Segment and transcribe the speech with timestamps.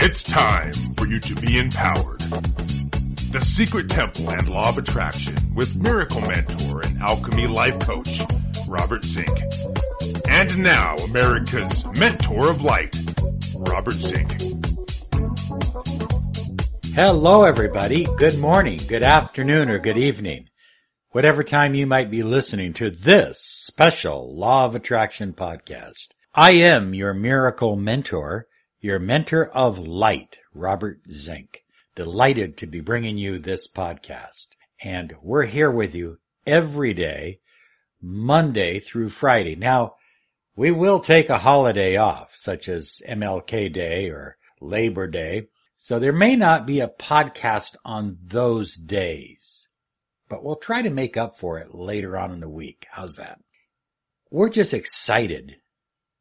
[0.00, 2.20] It's time for you to be empowered.
[3.30, 8.22] The Secret Temple and Law of Attraction with Miracle Mentor and Alchemy Life Coach,
[8.66, 9.28] Robert Zink.
[10.30, 12.96] And now, America's Mentor of Light,
[13.54, 14.32] Robert Zink.
[16.94, 18.06] Hello, everybody.
[18.16, 20.48] Good morning, good afternoon, or good evening.
[21.10, 26.08] Whatever time you might be listening to this special Law of Attraction podcast.
[26.34, 28.46] I am your miracle mentor,
[28.78, 31.64] your mentor of light, Robert Zink.
[31.94, 34.48] Delighted to be bringing you this podcast.
[34.84, 37.40] And we're here with you every day,
[38.02, 39.56] Monday through Friday.
[39.56, 39.94] Now,
[40.56, 45.48] we will take a holiday off, such as MLK Day or Labor Day.
[45.78, 49.57] So there may not be a podcast on those days,
[50.28, 52.86] but we'll try to make up for it later on in the week.
[52.90, 53.40] How's that?
[54.30, 55.56] We're just excited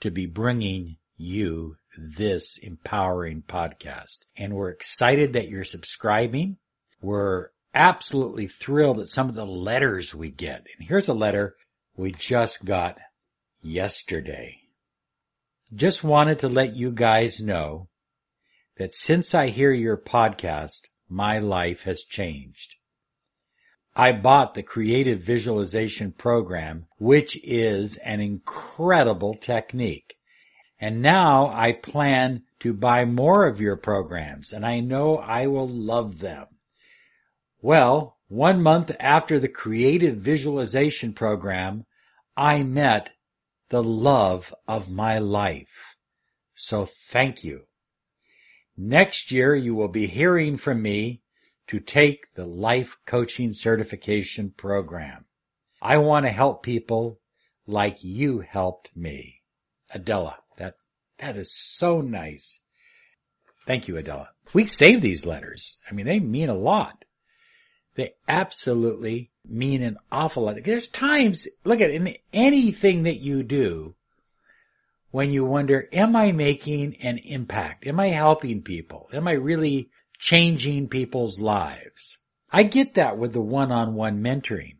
[0.00, 4.24] to be bringing you this empowering podcast.
[4.36, 6.56] And we're excited that you're subscribing.
[7.02, 10.66] We're absolutely thrilled at some of the letters we get.
[10.78, 11.56] And here's a letter
[11.96, 12.98] we just got
[13.62, 14.60] yesterday.
[15.74, 17.88] Just wanted to let you guys know
[18.78, 22.76] that since I hear your podcast, my life has changed.
[23.94, 30.14] I bought the creative visualization program, which is an incredible technique.
[30.80, 35.68] And now I plan to buy more of your programs and I know I will
[35.68, 36.46] love them.
[37.60, 41.84] Well, one month after the creative visualization program,
[42.36, 43.10] I met
[43.68, 45.96] the love of my life.
[46.54, 47.62] So thank you.
[48.76, 51.22] Next year you will be hearing from me
[51.70, 55.24] to take the life coaching certification program.
[55.80, 57.20] I want to help people
[57.64, 59.42] like you helped me.
[59.94, 60.38] Adela.
[60.56, 60.74] That,
[61.18, 62.62] that is so nice.
[63.68, 64.30] Thank you, Adela.
[64.52, 65.78] We save these letters.
[65.88, 67.04] I mean, they mean a lot.
[67.94, 70.56] They absolutely mean an awful lot.
[70.64, 73.94] There's times, look at it, in anything that you do,
[75.12, 77.86] when you wonder, am I making an impact?
[77.86, 79.08] Am I helping people?
[79.12, 79.88] Am I really
[80.20, 82.18] changing people's lives?
[82.52, 84.76] I get that with the one-on-one mentoring,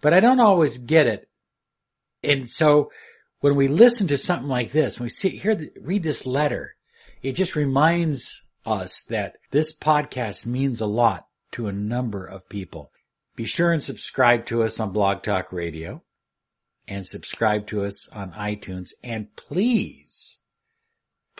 [0.00, 1.28] but I don't always get it.
[2.22, 2.90] And so
[3.40, 6.76] when we listen to something like this, when we see, hear, the, read this letter,
[7.22, 12.90] it just reminds us that this podcast means a lot to a number of people.
[13.36, 16.02] Be sure and subscribe to us on Blog Talk Radio
[16.88, 18.90] and subscribe to us on iTunes.
[19.02, 20.38] And please,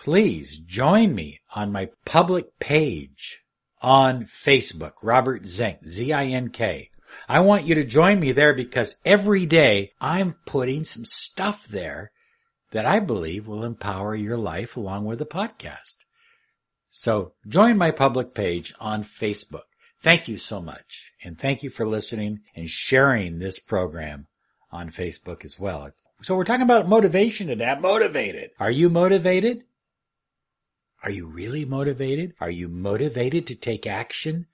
[0.04, 3.42] please join me on my public page
[3.80, 6.90] on Facebook, Robert Zink, Z-I-N-K.
[7.26, 12.12] I want you to join me there because every day I'm putting some stuff there
[12.72, 15.96] that I believe will empower your life along with the podcast.
[16.90, 19.68] So join my public page on Facebook.
[20.02, 21.12] Thank you so much.
[21.24, 24.26] And thank you for listening and sharing this program
[24.70, 25.92] on Facebook as well.
[26.20, 27.64] So we're talking about motivation today.
[27.64, 28.50] I'm motivated.
[28.60, 29.62] Are you motivated?
[31.04, 32.32] Are you really motivated?
[32.40, 34.46] Are you motivated to take action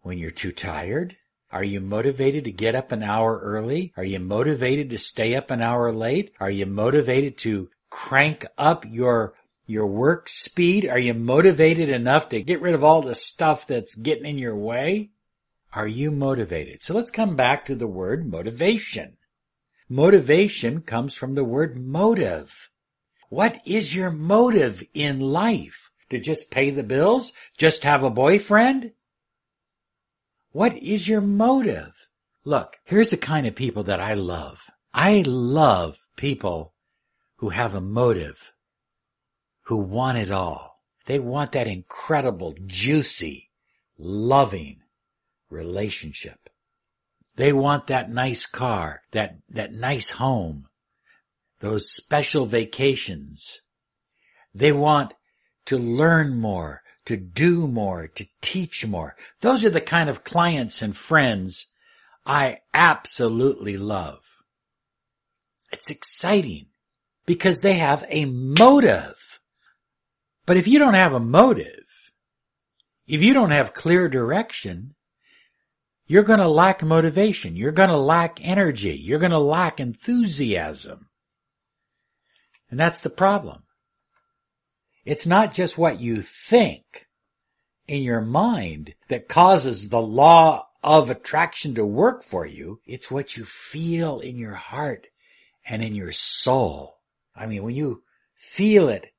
[0.00, 1.18] when you're too tired?
[1.52, 3.92] Are you motivated to get up an hour early?
[3.94, 6.32] Are you motivated to stay up an hour late?
[6.40, 9.34] Are you motivated to crank up your
[9.66, 10.88] your work speed?
[10.88, 14.56] Are you motivated enough to get rid of all the stuff that's getting in your
[14.56, 15.10] way?
[15.74, 16.80] Are you motivated?
[16.80, 19.18] So let's come back to the word motivation.
[19.90, 22.70] Motivation comes from the word motive.
[23.28, 25.87] What is your motive in life?
[26.10, 27.32] To just pay the bills?
[27.56, 28.92] Just have a boyfriend?
[30.52, 31.92] What is your motive?
[32.44, 34.62] Look, here's the kind of people that I love.
[34.94, 36.74] I love people
[37.36, 38.52] who have a motive,
[39.64, 40.80] who want it all.
[41.04, 43.50] They want that incredible, juicy,
[43.98, 44.80] loving
[45.50, 46.48] relationship.
[47.36, 50.66] They want that nice car, that, that nice home,
[51.60, 53.60] those special vacations.
[54.54, 55.14] They want
[55.68, 59.16] to learn more to do more, to teach more.
[59.40, 61.68] Those are the kind of clients and friends
[62.26, 64.18] I absolutely love.
[65.72, 66.66] It's exciting
[67.24, 69.40] because they have a motive.
[70.44, 72.12] But if you don't have a motive,
[73.06, 74.94] if you don't have clear direction,
[76.06, 77.56] you're going to lack motivation.
[77.56, 79.00] You're going to lack energy.
[79.02, 81.08] You're going to lack enthusiasm.
[82.70, 83.62] And that's the problem.
[85.08, 87.06] It's not just what you think
[87.86, 92.82] in your mind that causes the law of attraction to work for you.
[92.84, 95.06] It's what you feel in your heart
[95.66, 96.98] and in your soul.
[97.34, 98.02] I mean, when you
[98.34, 99.14] feel it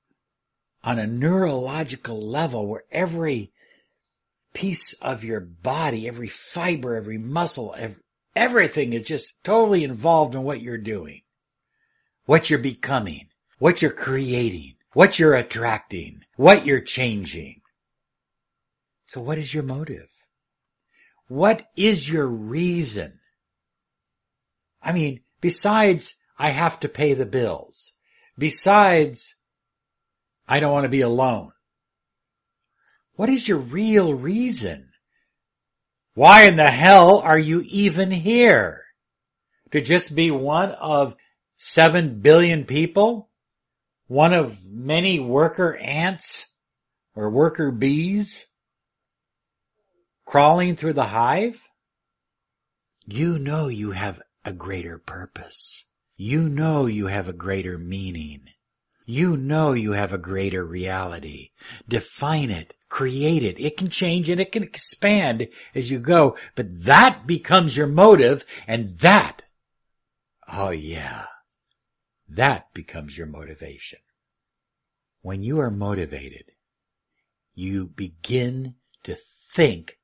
[0.84, 3.52] on a neurological level where every
[4.54, 8.04] piece of your body, every fiber, every muscle, every,
[8.36, 11.22] everything is just totally involved in what you're doing,
[12.26, 17.62] what you're becoming, what you're creating, what you're attracting, what you're changing.
[19.06, 20.10] So what is your motive?
[21.28, 23.20] What is your reason?
[24.82, 27.94] I mean, besides I have to pay the bills,
[28.38, 29.36] besides
[30.48, 31.52] I don't want to be alone.
[33.14, 34.90] What is your real reason?
[36.16, 38.84] Why in the hell are you even here?
[39.72, 41.16] To just be one of
[41.58, 43.29] seven billion people?
[44.10, 46.48] One of many worker ants
[47.14, 48.48] or worker bees
[50.26, 51.62] crawling through the hive?
[53.06, 55.86] You know you have a greater purpose.
[56.18, 58.46] You know you have a greater meaning.
[59.06, 61.50] You know you have a greater reality.
[61.88, 62.74] Define it.
[62.90, 63.60] Create it.
[63.60, 68.44] It can change and it can expand as you go, but that becomes your motive
[68.68, 69.44] and that,
[70.52, 71.26] oh yeah,
[72.30, 74.00] that becomes your motivation.
[75.22, 76.52] When you are motivated,
[77.54, 79.98] you begin to think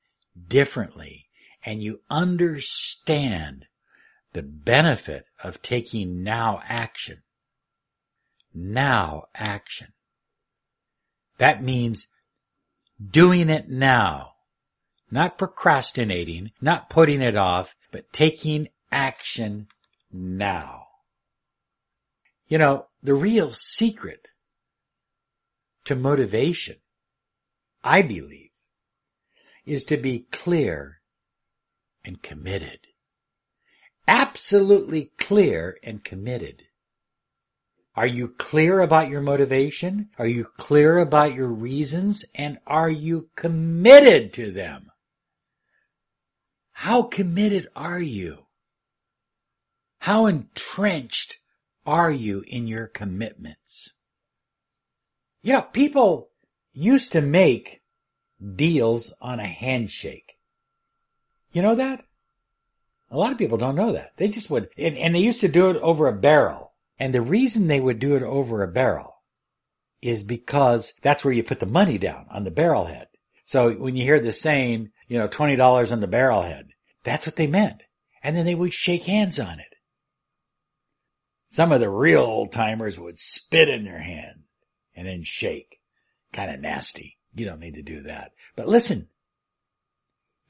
[0.48, 1.28] differently
[1.66, 3.68] and you understand
[4.34, 7.24] the benefit of taking now action
[8.56, 9.90] now action.
[11.38, 12.08] That means
[13.06, 14.32] doing it now.
[15.12, 19.68] Not procrastinating, not putting it off, but taking action
[20.12, 20.88] now.
[22.48, 24.28] You know, the real secret
[25.86, 26.78] to motivation,
[27.84, 28.50] I believe,
[29.66, 31.02] is to be clear
[32.04, 32.80] and committed.
[34.08, 36.64] Absolutely clear and committed.
[37.96, 40.10] Are you clear about your motivation?
[40.20, 42.26] Are you clear about your reasons?
[42.36, 44.92] And are you committed to them?
[46.74, 48.46] How committed are you?
[50.00, 51.38] How entrenched
[51.86, 53.94] are you in your commitments?
[55.42, 56.30] You know, people
[56.74, 57.82] used to make
[58.56, 60.38] deals on a handshake.
[61.52, 62.04] You know that?
[63.12, 64.12] A lot of people don't know that.
[64.18, 66.74] They just would, and, and they used to do it over a barrel.
[67.00, 69.16] And the reason they would do it over a barrel
[70.02, 73.08] is because that's where you put the money down on the barrel head.
[73.44, 76.70] So when you hear the saying, you know, $20 on the barrel head,
[77.04, 77.84] that's what they meant.
[78.24, 79.75] And then they would shake hands on it.
[81.48, 84.44] Some of the real old timers would spit in their hand
[84.96, 85.80] and then shake.
[86.34, 87.18] Kind of nasty.
[87.34, 88.32] You don't need to do that.
[88.56, 89.08] But listen,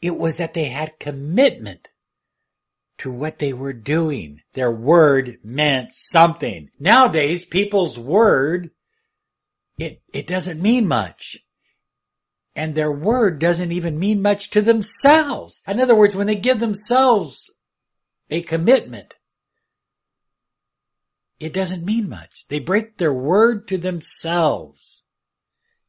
[0.02, 1.90] it was that they had commitment
[3.00, 4.42] to what they were doing.
[4.54, 6.70] Their word meant something.
[6.80, 8.72] Nowadays, people's word,
[9.78, 11.38] it, it doesn't mean much.
[12.56, 15.62] And their word doesn't even mean much to themselves.
[15.68, 17.52] In other words, when they give themselves
[18.30, 19.14] a commitment,
[21.40, 22.48] it doesn't mean much.
[22.48, 25.04] They break their word to themselves.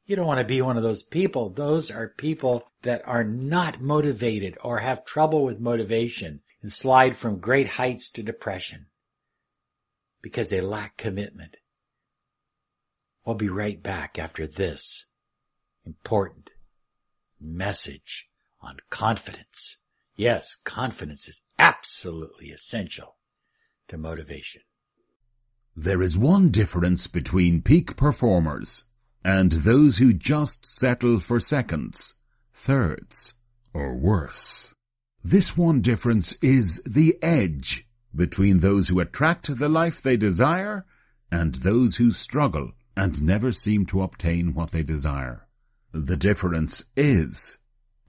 [0.05, 1.51] You don't want to be one of those people.
[1.51, 7.39] Those are people that are not motivated or have trouble with motivation and slide from
[7.39, 8.87] great heights to depression
[10.23, 11.57] because they lack commitment.
[13.25, 15.07] We'll be right back after this
[15.85, 16.50] important
[17.41, 19.76] message on confidence.
[20.17, 23.17] Yes, confidence is absolutely essential
[23.88, 24.62] to motivation.
[25.78, 28.85] There is one difference between peak performers
[29.23, 32.14] and those who just settle for seconds,
[32.50, 33.35] thirds,
[33.75, 34.73] or worse.
[35.23, 40.87] This one difference is the edge between those who attract the life they desire
[41.30, 45.47] and those who struggle and never seem to obtain what they desire.
[45.92, 47.59] The difference is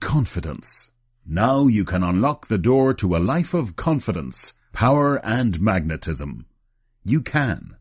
[0.00, 0.90] confidence.
[1.26, 6.46] Now you can unlock the door to a life of confidence, power and magnetism.
[7.04, 7.76] You can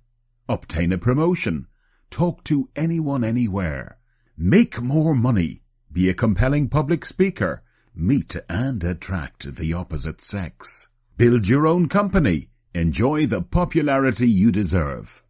[0.50, 1.68] obtain a promotion,
[2.10, 4.00] talk to anyone anywhere,
[4.38, 7.64] make more money, be a compelling public speaker,
[7.96, 10.90] meet and attract the opposite sex.
[11.18, 12.50] Build your own company.
[12.74, 15.24] Enjoy the popularity you deserve.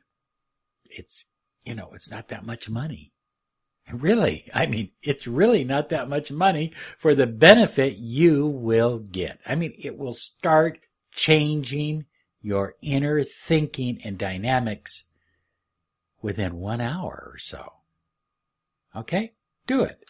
[0.86, 1.26] it's,
[1.64, 3.12] you know, it's not that much money.
[3.92, 9.38] Really, I mean, it's really not that much money for the benefit you will get.
[9.46, 10.80] I mean, it will start
[11.12, 12.06] changing
[12.42, 15.04] your inner thinking and dynamics
[16.24, 17.74] within one hour or so.
[18.96, 19.34] Okay?
[19.66, 20.04] Do it.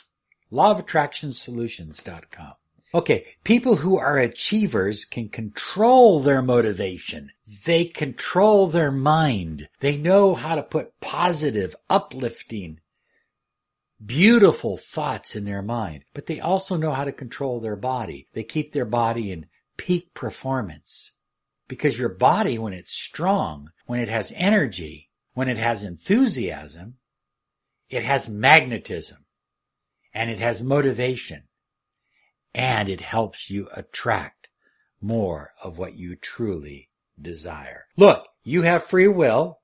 [0.52, 2.52] Lawofattractionsolutions.com.
[2.94, 7.32] Okay, people who are achievers can control their motivation.
[7.64, 9.68] They control their mind.
[9.80, 12.78] They know how to put positive, uplifting,
[14.04, 18.28] beautiful thoughts in their mind, but they also know how to control their body.
[18.34, 21.16] They keep their body in peak performance.
[21.66, 26.94] Because your body, when it's strong, when it has energy, when it has enthusiasm,
[27.90, 29.26] it has magnetism
[30.14, 31.42] and it has motivation
[32.54, 34.48] and it helps you attract
[35.00, 36.88] more of what you truly
[37.20, 37.86] desire.
[37.96, 39.60] Look, you have free will.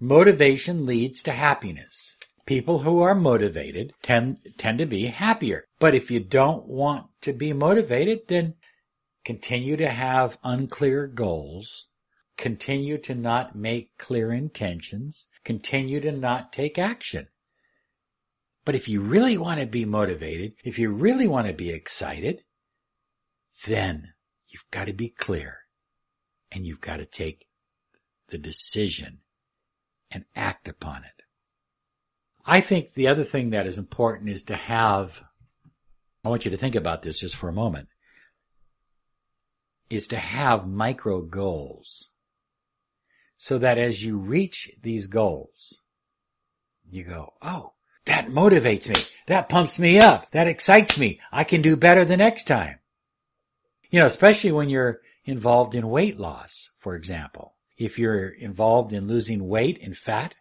[0.00, 2.16] Motivation leads to happiness.
[2.44, 5.66] People who are motivated tend, tend to be happier.
[5.78, 8.54] But if you don't want to be motivated, then
[9.24, 11.88] continue to have unclear goals
[12.36, 17.28] continue to not make clear intentions, continue to not take action.
[18.64, 22.42] But if you really want to be motivated, if you really want to be excited,
[23.66, 24.12] then
[24.48, 25.58] you've got to be clear
[26.50, 27.46] and you've got to take
[28.28, 29.18] the decision
[30.10, 31.24] and act upon it.
[32.44, 35.22] I think the other thing that is important is to have,
[36.24, 37.88] I want you to think about this just for a moment,
[39.90, 42.11] is to have micro goals
[43.42, 45.82] so that as you reach these goals,
[46.88, 47.72] you go, oh,
[48.04, 48.94] that motivates me.
[49.26, 50.30] That pumps me up.
[50.30, 51.18] That excites me.
[51.32, 52.78] I can do better the next time.
[53.90, 57.56] You know, especially when you're involved in weight loss, for example.
[57.76, 60.36] If you're involved in losing weight and fat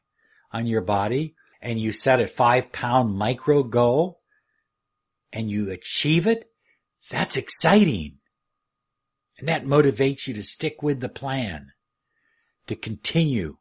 [0.51, 4.21] on your body and you set a five pound micro goal
[5.33, 6.51] and you achieve it,
[7.09, 8.19] that's exciting.
[9.39, 11.71] And that motivates you to stick with the plan
[12.67, 13.57] to continue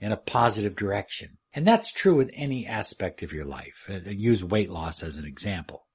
[0.00, 1.38] in a positive direction.
[1.52, 3.88] And that's true with any aspect of your life.
[3.88, 5.86] I use weight loss as an example,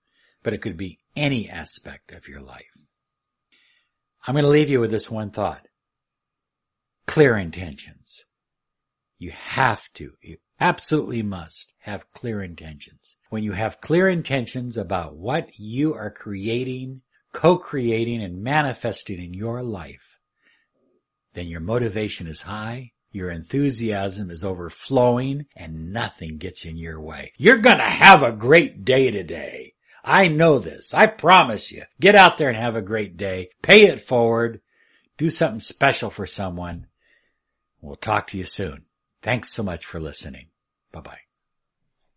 [0.41, 2.65] but it could be any aspect of your life.
[4.25, 5.67] I'm going to leave you with this one thought.
[7.07, 8.23] Clear intentions.
[9.17, 13.17] You have to, you absolutely must have clear intentions.
[13.29, 17.01] When you have clear intentions about what you are creating,
[17.33, 20.18] co-creating and manifesting in your life,
[21.33, 27.31] then your motivation is high, your enthusiasm is overflowing, and nothing gets in your way.
[27.37, 29.73] You're gonna have a great day today.
[30.03, 30.93] I know this.
[30.93, 31.83] I promise you.
[31.99, 33.49] Get out there and have a great day.
[33.61, 34.61] Pay it forward.
[35.17, 36.87] Do something special for someone.
[37.81, 38.85] We'll talk to you soon.
[39.21, 40.47] Thanks so much for listening.
[40.91, 41.28] Bye bye.